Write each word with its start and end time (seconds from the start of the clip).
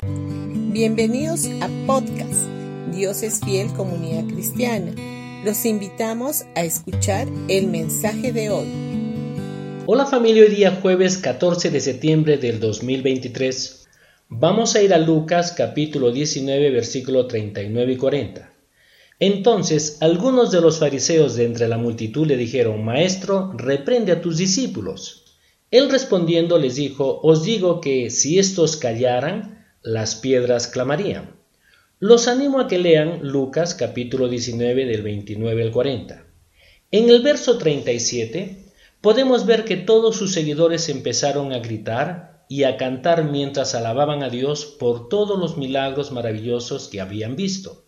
Bienvenidos 0.00 1.46
a 1.60 1.68
podcast 1.84 2.46
Dios 2.94 3.24
es 3.24 3.40
fiel 3.40 3.66
comunidad 3.72 4.32
cristiana. 4.32 4.94
Los 5.44 5.66
invitamos 5.66 6.44
a 6.54 6.62
escuchar 6.62 7.26
el 7.48 7.66
mensaje 7.66 8.32
de 8.32 8.48
hoy. 8.50 8.68
Hola 9.86 10.06
familia, 10.06 10.44
hoy 10.44 10.50
día 10.50 10.78
jueves 10.80 11.18
14 11.18 11.70
de 11.70 11.80
septiembre 11.80 12.38
del 12.38 12.60
2023. 12.60 13.88
Vamos 14.28 14.76
a 14.76 14.82
ir 14.82 14.94
a 14.94 14.98
Lucas 14.98 15.50
capítulo 15.50 16.12
19 16.12 16.70
versículo 16.70 17.26
39 17.26 17.94
y 17.94 17.96
40. 17.96 18.52
Entonces 19.18 19.98
algunos 20.00 20.52
de 20.52 20.60
los 20.60 20.78
fariseos 20.78 21.34
de 21.34 21.44
entre 21.44 21.66
la 21.66 21.76
multitud 21.76 22.24
le 22.24 22.36
dijeron, 22.36 22.84
Maestro, 22.84 23.52
reprende 23.56 24.12
a 24.12 24.20
tus 24.20 24.36
discípulos. 24.36 25.24
Él 25.72 25.90
respondiendo 25.90 26.56
les 26.56 26.76
dijo, 26.76 27.18
Os 27.24 27.42
digo 27.42 27.80
que 27.80 28.10
si 28.10 28.38
estos 28.38 28.76
callaran, 28.76 29.57
las 29.88 30.16
piedras 30.16 30.66
clamarían. 30.66 31.30
Los 31.98 32.28
animo 32.28 32.60
a 32.60 32.68
que 32.68 32.78
lean 32.78 33.20
Lucas 33.22 33.74
capítulo 33.74 34.28
19 34.28 34.84
del 34.84 35.00
29 35.00 35.62
al 35.62 35.70
40. 35.70 36.26
En 36.90 37.08
el 37.08 37.22
verso 37.22 37.56
37 37.56 38.66
podemos 39.00 39.46
ver 39.46 39.64
que 39.64 39.78
todos 39.78 40.14
sus 40.14 40.34
seguidores 40.34 40.90
empezaron 40.90 41.54
a 41.54 41.60
gritar 41.60 42.44
y 42.50 42.64
a 42.64 42.76
cantar 42.76 43.24
mientras 43.24 43.74
alababan 43.74 44.22
a 44.22 44.28
Dios 44.28 44.66
por 44.66 45.08
todos 45.08 45.38
los 45.38 45.56
milagros 45.56 46.12
maravillosos 46.12 46.88
que 46.88 47.00
habían 47.00 47.34
visto. 47.34 47.86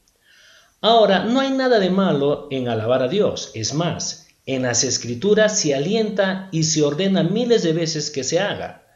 Ahora, 0.81 1.25
no 1.25 1.41
hay 1.41 1.51
nada 1.51 1.79
de 1.81 1.91
malo 1.91 2.49
en 2.51 2.69
alabar 2.69 3.03
a 3.03 3.09
Dios, 3.09 3.51
es 3.53 3.75
más, 3.75 4.29
en 4.47 4.63
las 4.63 4.85
escrituras 4.85 5.61
se 5.61 5.75
alienta 5.75 6.49
y 6.51 6.63
se 6.63 6.83
ordena 6.83 7.23
miles 7.23 7.63
de 7.63 7.75
veces 7.75 8.11
que 8.11 8.25
se 8.25 8.41
haga. 8.41 8.90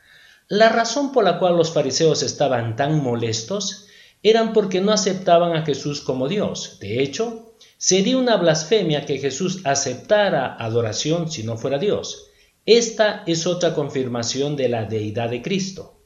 La 0.48 0.68
razón 0.68 1.12
por 1.12 1.24
la 1.24 1.38
cual 1.38 1.56
los 1.56 1.72
fariseos 1.72 2.22
estaban 2.22 2.76
tan 2.76 3.02
molestos 3.02 3.86
eran 4.22 4.52
porque 4.52 4.80
no 4.80 4.92
aceptaban 4.92 5.56
a 5.56 5.64
Jesús 5.64 6.00
como 6.00 6.28
Dios. 6.28 6.78
De 6.80 7.02
hecho, 7.02 7.54
sería 7.78 8.18
una 8.18 8.36
blasfemia 8.36 9.06
que 9.06 9.18
Jesús 9.18 9.60
aceptara 9.64 10.56
adoración 10.56 11.30
si 11.30 11.42
no 11.44 11.56
fuera 11.56 11.78
Dios. 11.78 12.30
Esta 12.66 13.22
es 13.26 13.46
otra 13.46 13.74
confirmación 13.74 14.56
de 14.56 14.68
la 14.68 14.84
deidad 14.84 15.30
de 15.30 15.42
Cristo. 15.42 16.00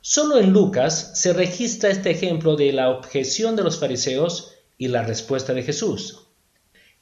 Solo 0.00 0.38
en 0.38 0.52
Lucas 0.52 1.12
se 1.14 1.32
registra 1.32 1.90
este 1.90 2.10
ejemplo 2.10 2.56
de 2.56 2.72
la 2.72 2.90
objeción 2.90 3.56
de 3.56 3.62
los 3.62 3.78
fariseos 3.78 4.52
y 4.76 4.88
la 4.88 5.02
respuesta 5.02 5.54
de 5.54 5.62
Jesús. 5.62 6.28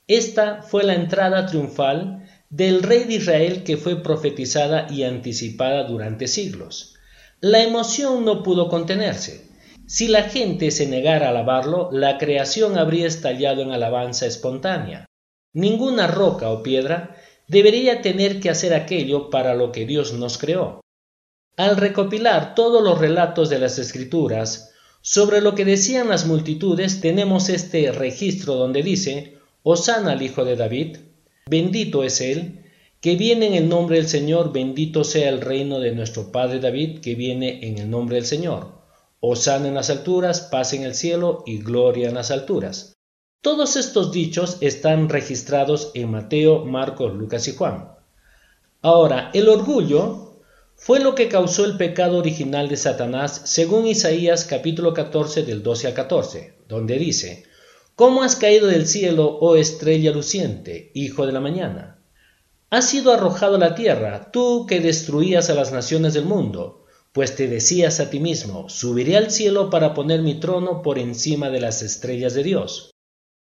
Esta 0.06 0.62
fue 0.62 0.84
la 0.84 0.94
entrada 0.94 1.46
triunfal 1.46 2.21
del 2.52 2.82
rey 2.82 3.04
de 3.04 3.14
Israel 3.14 3.64
que 3.64 3.78
fue 3.78 4.02
profetizada 4.02 4.86
y 4.90 5.04
anticipada 5.04 5.84
durante 5.84 6.28
siglos. 6.28 6.96
La 7.40 7.62
emoción 7.62 8.26
no 8.26 8.42
pudo 8.42 8.68
contenerse. 8.68 9.48
Si 9.86 10.06
la 10.06 10.24
gente 10.24 10.70
se 10.70 10.86
negara 10.86 11.26
a 11.26 11.30
alabarlo, 11.30 11.88
la 11.92 12.18
creación 12.18 12.76
habría 12.76 13.06
estallado 13.06 13.62
en 13.62 13.72
alabanza 13.72 14.26
espontánea. 14.26 15.06
Ninguna 15.54 16.06
roca 16.06 16.50
o 16.50 16.62
piedra 16.62 17.16
debería 17.48 18.02
tener 18.02 18.38
que 18.38 18.50
hacer 18.50 18.74
aquello 18.74 19.30
para 19.30 19.54
lo 19.54 19.72
que 19.72 19.86
Dios 19.86 20.12
nos 20.12 20.36
creó. 20.36 20.82
Al 21.56 21.78
recopilar 21.78 22.54
todos 22.54 22.84
los 22.84 22.98
relatos 22.98 23.48
de 23.48 23.60
las 23.60 23.78
Escrituras 23.78 24.74
sobre 25.00 25.40
lo 25.40 25.54
que 25.54 25.64
decían 25.64 26.10
las 26.10 26.26
multitudes, 26.26 27.00
tenemos 27.00 27.48
este 27.48 27.92
registro 27.92 28.56
donde 28.56 28.82
dice, 28.82 29.38
Osana 29.62 30.12
al 30.12 30.22
Hijo 30.22 30.44
de 30.44 30.56
David, 30.56 30.98
bendito 31.48 32.04
es 32.04 32.20
Él, 32.20 32.62
que 33.00 33.16
viene 33.16 33.48
en 33.48 33.54
el 33.54 33.68
nombre 33.68 33.96
del 33.96 34.08
Señor, 34.08 34.52
bendito 34.52 35.02
sea 35.04 35.28
el 35.28 35.40
reino 35.40 35.80
de 35.80 35.92
nuestro 35.92 36.30
Padre 36.30 36.60
David, 36.60 37.00
que 37.00 37.14
viene 37.14 37.66
en 37.66 37.78
el 37.78 37.90
nombre 37.90 38.16
del 38.16 38.26
Señor. 38.26 38.80
Osana 39.20 39.68
en 39.68 39.74
las 39.74 39.90
alturas, 39.90 40.40
paz 40.42 40.72
en 40.72 40.82
el 40.82 40.94
cielo 40.94 41.42
y 41.46 41.58
gloria 41.58 42.08
en 42.08 42.14
las 42.14 42.30
alturas. 42.30 42.94
Todos 43.40 43.74
estos 43.74 44.12
dichos 44.12 44.58
están 44.60 45.08
registrados 45.08 45.90
en 45.94 46.12
Mateo, 46.12 46.64
Marcos, 46.64 47.12
Lucas 47.14 47.48
y 47.48 47.56
Juan. 47.56 47.88
Ahora, 48.82 49.30
el 49.34 49.48
orgullo 49.48 50.40
fue 50.76 51.00
lo 51.00 51.14
que 51.14 51.28
causó 51.28 51.64
el 51.64 51.76
pecado 51.76 52.18
original 52.18 52.68
de 52.68 52.76
Satanás, 52.76 53.42
según 53.44 53.86
Isaías 53.86 54.44
capítulo 54.44 54.94
14 54.94 55.42
del 55.42 55.62
12 55.62 55.88
a 55.88 55.94
14, 55.94 56.54
donde 56.68 56.98
dice, 56.98 57.44
¿Cómo 57.94 58.22
has 58.22 58.36
caído 58.36 58.68
del 58.68 58.86
cielo, 58.86 59.38
oh 59.40 59.54
estrella 59.56 60.12
luciente, 60.12 60.90
hijo 60.94 61.26
de 61.26 61.32
la 61.32 61.40
mañana? 61.40 62.02
Has 62.70 62.88
sido 62.88 63.12
arrojado 63.12 63.56
a 63.56 63.58
la 63.58 63.74
tierra, 63.74 64.30
tú 64.32 64.64
que 64.66 64.80
destruías 64.80 65.50
a 65.50 65.54
las 65.54 65.72
naciones 65.72 66.14
del 66.14 66.24
mundo, 66.24 66.86
pues 67.12 67.36
te 67.36 67.48
decías 67.48 68.00
a 68.00 68.08
ti 68.08 68.18
mismo, 68.18 68.70
subiré 68.70 69.18
al 69.18 69.30
cielo 69.30 69.68
para 69.68 69.92
poner 69.92 70.22
mi 70.22 70.40
trono 70.40 70.80
por 70.80 70.98
encima 70.98 71.50
de 71.50 71.60
las 71.60 71.82
estrellas 71.82 72.32
de 72.32 72.42
Dios. 72.42 72.92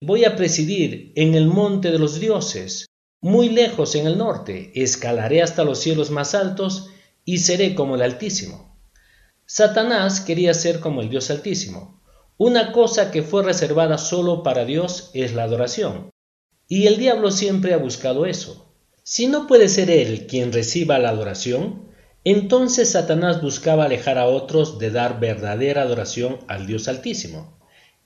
Voy 0.00 0.25
a 0.25 0.34
presidir 0.34 1.12
en 1.14 1.36
el 1.36 1.47
monte 1.47 1.92
de 1.92 2.00
los 2.00 2.19
dioses, 2.19 2.86
muy 3.20 3.48
lejos 3.48 3.94
en 3.94 4.08
el 4.08 4.19
norte, 4.19 4.72
escalaré 4.75 5.41
hasta 5.41 5.62
los 5.62 5.78
cielos 5.78 6.10
más 6.10 6.34
altos 6.34 6.91
y 7.25 7.38
seré 7.38 7.76
como 7.76 7.94
el 7.94 8.02
Altísimo. 8.02 8.76
Satanás 9.47 10.20
quería 10.20 10.52
ser 10.52 10.81
como 10.81 11.00
el 11.00 11.08
Dios 11.08 11.31
Altísimo, 11.31 12.01
una 12.38 12.72
cosa 12.72 13.10
que 13.10 13.22
fue 13.22 13.43
reservada 13.43 13.98
solo 13.98 14.43
para 14.43 14.65
Dios 14.65 15.10
es 15.15 15.34
la 15.34 15.44
adoración. 15.44 16.10
Y 16.66 16.87
el 16.87 16.97
diablo 16.97 17.31
siempre 17.31 17.75
ha 17.75 17.76
buscado 17.76 18.26
eso. 18.26 18.75
Si 19.03 19.26
no 19.26 19.47
puede 19.47 19.69
ser 19.69 19.91
él 19.91 20.26
quien 20.26 20.53
reciba 20.53 20.98
la 20.98 21.10
adoración, 21.10 21.88
entonces 22.25 22.93
Satanás 22.93 23.43
buscaba 23.43 23.84
alejar 23.84 24.16
a 24.16 24.26
otros 24.26 24.78
de 24.78 24.91
dar 24.91 25.19
verdadera 25.19 25.82
adoración 25.82 26.38
al 26.48 26.66
Dios 26.66 26.88
Altísimo. 26.88 27.59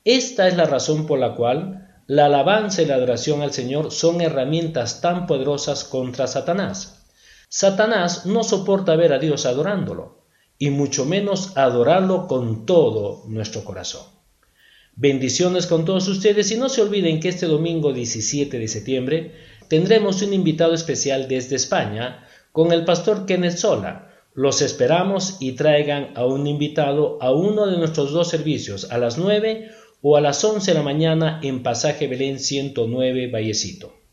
Esta 0.05 0.49
es 0.49 0.57
la 0.57 0.65
razón 0.65 1.07
por 1.07 1.19
la 1.19 1.35
cual 1.35 2.03
la 2.07 2.27
alabanza 2.27 2.83
y 2.83 2.87
la 2.87 2.95
adoración 2.95 3.43
al 3.43 3.53
Señor 3.53 3.91
son 3.91 4.21
herramientas 4.21 5.01
tan 5.01 5.27
poderosas 5.27 5.85
contra 5.85 6.27
Satanás. 6.27 7.05
Satanás 7.49 8.27
no 8.27 8.43
soporta 8.43 8.97
ver 8.97 9.13
a 9.13 9.19
Dios 9.19 9.47
adorándolo, 9.47 10.26
y 10.59 10.71
mucho 10.71 11.05
menos 11.05 11.57
adorarlo 11.57 12.27
con 12.27 12.67
todo 12.67 13.25
nuestro 13.29 13.65
corazón. 13.65 14.03
Bendiciones 14.95 15.67
con 15.67 15.85
todos 15.85 16.09
ustedes 16.09 16.51
y 16.53 16.57
no 16.57 16.71
se 16.71 16.81
olviden 16.81 17.21
que 17.21 17.29
este 17.29 17.47
domingo 17.47 17.93
17 17.93 18.59
de 18.59 18.67
septiembre 18.67 19.33
tendremos 19.69 20.23
un 20.23 20.33
invitado 20.33 20.73
especial 20.73 21.29
desde 21.29 21.57
España 21.57 22.27
con 22.53 22.73
el 22.73 22.85
pastor 22.85 23.27
Kenneth 23.27 23.59
Sola. 23.59 24.11
Los 24.33 24.63
esperamos 24.63 25.37
y 25.41 25.53
traigan 25.53 26.13
a 26.15 26.25
un 26.25 26.47
invitado 26.47 27.19
a 27.21 27.31
uno 27.31 27.67
de 27.67 27.77
nuestros 27.77 28.13
dos 28.13 28.29
servicios 28.29 28.91
a 28.91 28.97
las 28.97 29.19
9 29.19 29.71
o 30.01 30.17
a 30.17 30.23
las 30.23 30.43
11 30.43 30.71
de 30.71 30.79
la 30.79 30.83
mañana 30.83 31.41
en 31.43 31.63
Pasaje 31.63 32.07
Belén 32.07 32.39
109 32.39 33.31
Vallecito. 33.31 34.06